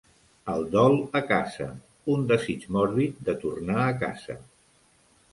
[0.51, 1.67] El dol a casa,
[2.13, 4.39] un desig mòrbid de tornar a casa.